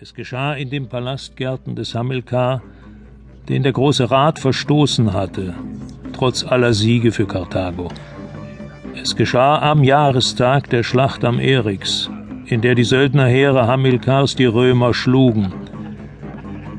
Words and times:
Es 0.00 0.14
geschah 0.14 0.52
in 0.54 0.70
den 0.70 0.88
Palastgärten 0.88 1.74
des 1.74 1.92
Hamilkar, 1.92 2.62
den 3.48 3.64
der 3.64 3.72
Große 3.72 4.08
Rat 4.08 4.38
verstoßen 4.38 5.12
hatte, 5.12 5.54
trotz 6.12 6.44
aller 6.44 6.72
Siege 6.72 7.10
für 7.10 7.26
Karthago. 7.26 7.88
Es 9.02 9.16
geschah 9.16 9.58
am 9.58 9.82
Jahrestag 9.82 10.70
der 10.70 10.84
Schlacht 10.84 11.24
am 11.24 11.40
Eryx, 11.40 12.08
in 12.46 12.60
der 12.60 12.76
die 12.76 12.84
Söldnerheere 12.84 13.66
Hamilkars 13.66 14.36
die 14.36 14.44
Römer 14.44 14.94
schlugen. 14.94 15.52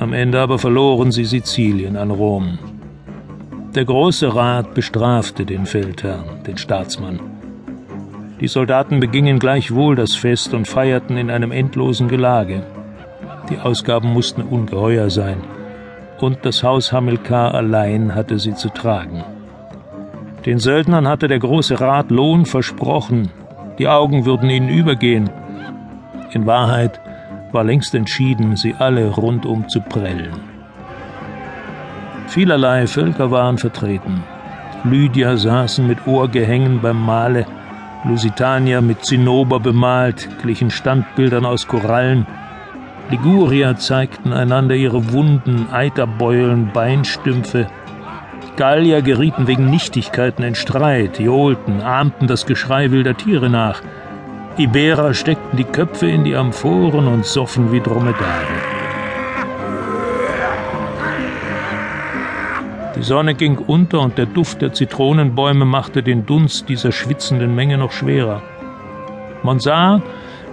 Am 0.00 0.12
Ende 0.12 0.40
aber 0.40 0.58
verloren 0.58 1.12
sie 1.12 1.24
Sizilien 1.24 1.96
an 1.96 2.10
Rom. 2.10 2.58
Der 3.76 3.84
Große 3.84 4.34
Rat 4.34 4.74
bestrafte 4.74 5.46
den 5.46 5.66
Feldherrn, 5.66 6.42
den 6.44 6.58
Staatsmann. 6.58 7.20
Die 8.40 8.48
Soldaten 8.48 8.98
begingen 8.98 9.38
gleichwohl 9.38 9.94
das 9.94 10.16
Fest 10.16 10.52
und 10.52 10.66
feierten 10.66 11.16
in 11.16 11.30
einem 11.30 11.52
endlosen 11.52 12.08
Gelage. 12.08 12.64
Die 13.50 13.58
Ausgaben 13.58 14.12
mussten 14.12 14.42
ungeheuer 14.42 15.10
sein, 15.10 15.42
und 16.18 16.38
das 16.46 16.62
Haus 16.62 16.92
Hamilkar 16.92 17.54
allein 17.54 18.14
hatte 18.14 18.38
sie 18.38 18.54
zu 18.54 18.70
tragen. 18.70 19.22
Den 20.46 20.58
Söldnern 20.58 21.06
hatte 21.06 21.28
der 21.28 21.38
Große 21.38 21.80
Rat 21.80 22.10
Lohn 22.10 22.46
versprochen, 22.46 23.30
die 23.78 23.88
Augen 23.88 24.24
würden 24.24 24.48
ihnen 24.48 24.68
übergehen. 24.68 25.28
In 26.32 26.46
Wahrheit 26.46 27.00
war 27.52 27.64
längst 27.64 27.94
entschieden, 27.94 28.56
sie 28.56 28.74
alle 28.78 29.08
rundum 29.10 29.68
zu 29.68 29.80
prellen. 29.80 30.32
Vielerlei 32.28 32.86
Völker 32.86 33.30
waren 33.30 33.58
vertreten. 33.58 34.24
Lydia 34.84 35.36
saßen 35.36 35.86
mit 35.86 36.06
Ohrgehängen 36.06 36.80
beim 36.80 37.00
Male, 37.00 37.46
Lusitanier 38.04 38.80
mit 38.80 39.04
Zinnober 39.04 39.60
bemalt, 39.60 40.28
glichen 40.42 40.70
Standbildern 40.70 41.46
aus 41.46 41.66
Korallen, 41.66 42.26
Ligurier 43.10 43.76
zeigten 43.76 44.32
einander 44.32 44.74
ihre 44.74 45.12
Wunden, 45.12 45.68
Eiterbeulen, 45.70 46.70
Beinstümpfe. 46.72 47.66
Gallier 48.56 49.02
gerieten 49.02 49.46
wegen 49.46 49.68
Nichtigkeiten 49.68 50.42
in 50.42 50.54
Streit, 50.54 51.18
johlten, 51.18 51.80
ahmten 51.82 52.26
das 52.26 52.46
Geschrei 52.46 52.90
wilder 52.90 53.16
Tiere 53.16 53.50
nach. 53.50 53.82
Iberer 54.56 55.12
steckten 55.12 55.58
die 55.58 55.64
Köpfe 55.64 56.08
in 56.08 56.24
die 56.24 56.36
Amphoren 56.36 57.08
und 57.08 57.26
soffen 57.26 57.72
wie 57.72 57.80
Dromedare. 57.80 58.46
Die 62.96 63.02
Sonne 63.02 63.34
ging 63.34 63.58
unter 63.58 64.00
und 64.00 64.16
der 64.16 64.26
Duft 64.26 64.62
der 64.62 64.72
Zitronenbäume 64.72 65.64
machte 65.64 66.02
den 66.02 66.24
Dunst 66.24 66.68
dieser 66.68 66.92
schwitzenden 66.92 67.54
Menge 67.54 67.76
noch 67.76 67.90
schwerer. 67.90 68.40
Man 69.42 69.58
sah, 69.58 70.00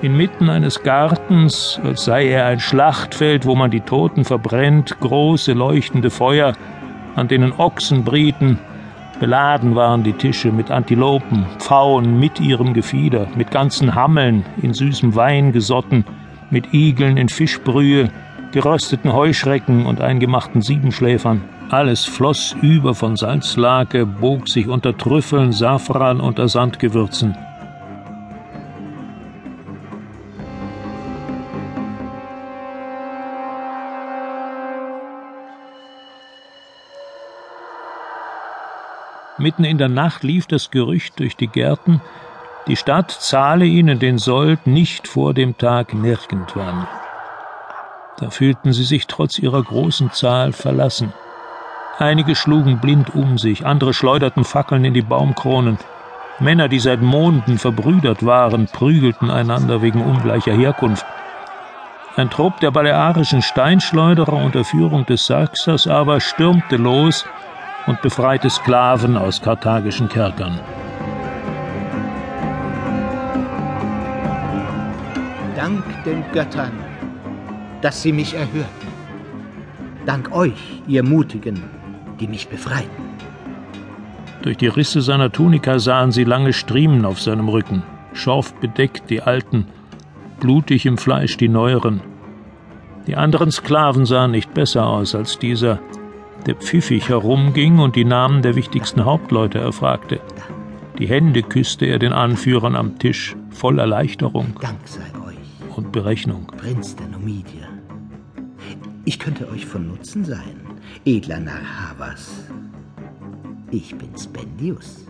inmitten 0.01 0.49
eines 0.49 0.83
Gartens, 0.83 1.79
als 1.83 2.05
sei 2.05 2.29
er 2.29 2.45
ein 2.45 2.59
Schlachtfeld, 2.59 3.45
wo 3.45 3.55
man 3.55 3.71
die 3.71 3.81
Toten 3.81 4.25
verbrennt, 4.25 4.99
große 4.99 5.53
leuchtende 5.53 6.09
Feuer, 6.09 6.53
an 7.15 7.27
denen 7.27 7.53
Ochsen 7.53 8.03
brieten, 8.03 8.59
beladen 9.19 9.75
waren 9.75 10.03
die 10.03 10.13
Tische 10.13 10.51
mit 10.51 10.71
Antilopen, 10.71 11.45
Pfauen 11.59 12.19
mit 12.19 12.39
ihrem 12.39 12.73
Gefieder, 12.73 13.27
mit 13.35 13.51
ganzen 13.51 13.93
Hammeln 13.93 14.43
in 14.61 14.73
süßem 14.73 15.15
Wein 15.15 15.51
gesotten, 15.51 16.05
mit 16.49 16.73
Igeln 16.73 17.17
in 17.17 17.29
Fischbrühe, 17.29 18.09
gerösteten 18.51 19.13
Heuschrecken 19.13 19.85
und 19.85 20.01
eingemachten 20.01 20.61
Siebenschläfern. 20.61 21.41
Alles 21.69 22.03
floss 22.03 22.55
über 22.61 22.95
von 22.95 23.15
Salzlake, 23.15 24.05
bog 24.05 24.49
sich 24.49 24.67
unter 24.67 24.97
Trüffeln, 24.97 25.51
Safran 25.51 26.19
unter 26.19 26.49
Sandgewürzen. 26.49 27.37
Mitten 39.41 39.63
in 39.63 39.79
der 39.79 39.89
Nacht 39.89 40.23
lief 40.23 40.45
das 40.45 40.69
Gerücht 40.69 41.19
durch 41.19 41.35
die 41.35 41.47
Gärten, 41.47 41.99
die 42.67 42.75
Stadt 42.75 43.09
zahle 43.09 43.65
ihnen 43.65 43.97
den 43.97 44.19
Sold 44.19 44.67
nicht 44.67 45.07
vor 45.07 45.33
dem 45.33 45.57
Tag 45.57 45.95
nirgendwann. 45.95 46.87
Da 48.19 48.29
fühlten 48.29 48.71
sie 48.71 48.83
sich 48.83 49.07
trotz 49.07 49.39
ihrer 49.39 49.63
großen 49.63 50.11
Zahl 50.11 50.53
verlassen. 50.53 51.11
Einige 51.97 52.35
schlugen 52.35 52.79
blind 52.79 53.15
um 53.15 53.39
sich, 53.39 53.65
andere 53.65 53.95
schleuderten 53.95 54.43
Fackeln 54.43 54.85
in 54.85 54.93
die 54.93 55.01
Baumkronen. 55.01 55.79
Männer, 56.37 56.67
die 56.67 56.79
seit 56.79 57.01
Monden 57.01 57.57
verbrüdert 57.57 58.23
waren, 58.23 58.67
prügelten 58.67 59.31
einander 59.31 59.81
wegen 59.81 60.03
ungleicher 60.03 60.53
Herkunft. 60.53 61.05
Ein 62.15 62.29
Trupp 62.29 62.59
der 62.59 62.69
balearischen 62.69 63.41
Steinschleuderer 63.41 64.33
unter 64.33 64.63
Führung 64.63 65.07
des 65.07 65.25
Saxers 65.25 65.87
aber 65.87 66.19
stürmte 66.19 66.75
los 66.75 67.25
und 67.87 68.01
befreite 68.01 68.49
Sklaven 68.49 69.17
aus 69.17 69.41
karthagischen 69.41 70.07
Kerkern. 70.09 70.59
Dank 75.55 75.83
den 76.05 76.23
Göttern, 76.33 76.71
dass 77.81 78.01
sie 78.01 78.11
mich 78.11 78.33
erhörten. 78.33 78.87
Dank 80.05 80.31
euch, 80.31 80.81
ihr 80.87 81.03
Mutigen, 81.03 81.63
die 82.19 82.27
mich 82.27 82.47
befreiten. 82.47 83.11
Durch 84.41 84.57
die 84.57 84.67
Risse 84.67 85.01
seiner 85.01 85.31
Tunika 85.31 85.77
sahen 85.77 86.11
sie 86.11 86.23
lange 86.23 86.53
Striemen 86.53 87.05
auf 87.05 87.21
seinem 87.21 87.47
Rücken, 87.47 87.83
schorf 88.13 88.55
bedeckt 88.55 89.09
die 89.09 89.21
alten, 89.21 89.67
blutig 90.39 90.87
im 90.87 90.97
Fleisch 90.97 91.37
die 91.37 91.49
neueren. 91.49 92.01
Die 93.05 93.15
anderen 93.15 93.51
Sklaven 93.51 94.05
sahen 94.05 94.31
nicht 94.31 94.53
besser 94.53 94.87
aus 94.87 95.13
als 95.13 95.37
dieser, 95.37 95.79
der 96.45 96.55
pfiffig 96.55 97.09
herumging 97.09 97.79
und 97.79 97.95
die 97.95 98.05
Namen 98.05 98.41
der 98.41 98.55
wichtigsten 98.55 99.05
Hauptleute 99.05 99.59
erfragte. 99.59 100.19
Die 100.99 101.07
Hände 101.07 101.43
küsste 101.43 101.85
er 101.85 101.99
den 101.99 102.13
Anführern 102.13 102.75
am 102.75 102.99
Tisch, 102.99 103.35
voll 103.49 103.79
Erleichterung 103.79 104.55
Dank 104.61 104.79
sei 104.85 105.01
euch, 105.25 105.75
und 105.75 105.91
Berechnung. 105.91 106.47
Prinz 106.57 106.95
der 106.95 107.07
Numidier. 107.07 107.67
Ich 109.05 109.17
könnte 109.19 109.49
euch 109.49 109.65
von 109.65 109.87
Nutzen 109.87 110.25
sein, 110.25 110.61
edler 111.05 111.39
Narr 111.39 111.89
Havas. 111.89 112.49
Ich 113.71 113.95
bin 113.95 114.09
Spendius. 114.17 115.07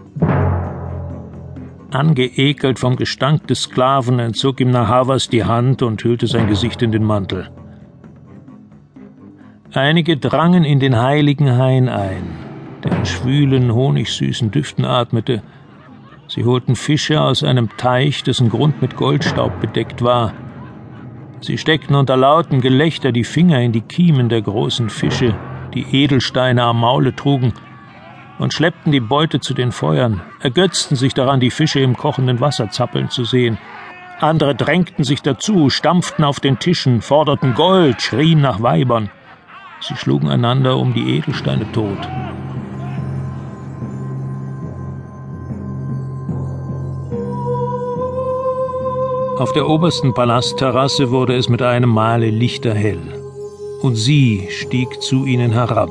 Angeekelt 1.91 2.79
vom 2.79 2.95
Gestank 2.95 3.47
des 3.47 3.63
Sklaven 3.63 4.19
entzog 4.19 4.61
ihm 4.61 4.71
Nahavas 4.71 5.27
die 5.27 5.43
Hand 5.43 5.81
und 5.81 6.01
hüllte 6.03 6.27
sein 6.27 6.47
Gesicht 6.47 6.81
in 6.81 6.93
den 6.93 7.03
Mantel. 7.03 7.49
Einige 9.73 10.17
drangen 10.17 10.65
in 10.65 10.81
den 10.81 10.99
heiligen 10.99 11.57
Hain 11.57 11.87
ein, 11.87 12.35
der 12.83 12.91
in 12.91 13.05
schwülen, 13.05 13.73
honigsüßen 13.73 14.51
Düften 14.51 14.83
atmete. 14.83 15.43
Sie 16.27 16.43
holten 16.43 16.75
Fische 16.75 17.21
aus 17.21 17.41
einem 17.41 17.69
Teich, 17.77 18.21
dessen 18.23 18.49
Grund 18.49 18.81
mit 18.81 18.97
Goldstaub 18.97 19.61
bedeckt 19.61 20.01
war. 20.01 20.33
Sie 21.39 21.57
steckten 21.57 21.95
unter 21.95 22.17
lautem 22.17 22.59
Gelächter 22.59 23.13
die 23.13 23.23
Finger 23.23 23.61
in 23.61 23.71
die 23.71 23.79
Kiemen 23.79 24.27
der 24.27 24.41
großen 24.41 24.89
Fische, 24.89 25.35
die 25.73 25.85
Edelsteine 26.03 26.63
am 26.63 26.81
Maule 26.81 27.15
trugen, 27.15 27.53
und 28.39 28.53
schleppten 28.53 28.91
die 28.91 28.99
Beute 28.99 29.39
zu 29.39 29.53
den 29.53 29.71
Feuern, 29.71 30.19
ergötzten 30.41 30.97
sich 30.97 31.13
daran, 31.13 31.39
die 31.39 31.51
Fische 31.51 31.79
im 31.79 31.95
kochenden 31.95 32.41
Wasser 32.41 32.71
zappeln 32.71 33.09
zu 33.09 33.23
sehen. 33.23 33.57
Andere 34.19 34.53
drängten 34.53 35.05
sich 35.05 35.21
dazu, 35.21 35.69
stampften 35.69 36.25
auf 36.25 36.41
den 36.41 36.59
Tischen, 36.59 37.01
forderten 37.01 37.53
Gold, 37.53 38.01
schrien 38.01 38.41
nach 38.41 38.61
Weibern. 38.61 39.09
Sie 39.81 39.95
schlugen 39.95 40.29
einander 40.29 40.77
um 40.77 40.93
die 40.93 41.17
Edelsteine 41.17 41.71
tot. 41.71 41.97
Auf 49.39 49.53
der 49.53 49.67
obersten 49.67 50.13
Palastterrasse 50.13 51.09
wurde 51.09 51.35
es 51.35 51.49
mit 51.49 51.63
einem 51.63 51.89
Male 51.89 52.29
lichterhell. 52.29 53.01
Und 53.81 53.95
sie 53.95 54.47
stieg 54.51 55.01
zu 55.01 55.25
ihnen 55.25 55.51
herab, 55.51 55.89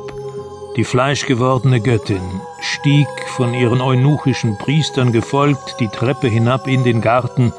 die 0.76 0.84
fleischgewordene 0.84 1.80
Göttin, 1.80 2.22
stieg 2.60 3.08
von 3.26 3.52
ihren 3.52 3.80
eunuchischen 3.80 4.56
Priestern 4.56 5.10
gefolgt 5.10 5.80
die 5.80 5.88
Treppe 5.88 6.28
hinab 6.28 6.68
in 6.68 6.84
den 6.84 7.00
Garten 7.00 7.52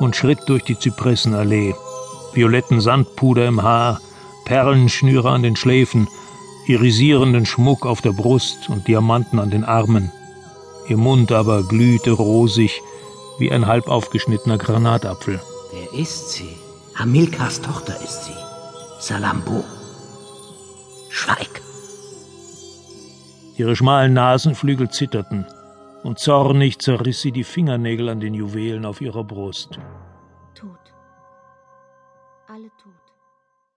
und 0.00 0.16
schritt 0.16 0.40
durch 0.48 0.64
die 0.64 0.76
Zypressenallee, 0.76 1.76
violetten 2.32 2.80
Sandpuder 2.80 3.46
im 3.46 3.62
Haar, 3.62 4.00
Perlenschnüre 4.44 5.30
an 5.30 5.42
den 5.42 5.56
Schläfen, 5.56 6.08
irisierenden 6.66 7.46
Schmuck 7.46 7.86
auf 7.86 8.00
der 8.00 8.12
Brust 8.12 8.68
und 8.68 8.86
Diamanten 8.88 9.38
an 9.38 9.50
den 9.50 9.64
Armen. 9.64 10.12
Ihr 10.88 10.96
Mund 10.96 11.32
aber 11.32 11.62
glühte 11.62 12.12
rosig 12.12 12.82
wie 13.38 13.50
ein 13.50 13.66
halb 13.66 13.88
aufgeschnittener 13.88 14.58
Granatapfel. 14.58 15.40
Wer 15.72 16.00
ist 16.00 16.30
sie? 16.30 16.56
Hamilkas 16.94 17.60
Tochter 17.62 17.94
ist 18.02 18.24
sie. 18.24 18.34
Salambo. 18.98 19.64
Schweig! 21.08 21.62
Ihre 23.56 23.76
schmalen 23.76 24.12
Nasenflügel 24.14 24.90
zitterten, 24.90 25.46
und 26.02 26.18
zornig 26.18 26.78
zerriss 26.78 27.20
sie 27.20 27.32
die 27.32 27.44
Fingernägel 27.44 28.08
an 28.08 28.20
den 28.20 28.34
Juwelen 28.34 28.84
auf 28.84 29.00
ihrer 29.00 29.24
Brust. 29.24 29.78